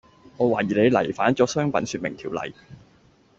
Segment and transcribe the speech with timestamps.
[0.35, 2.55] 我懷疑你違反咗商品説明條例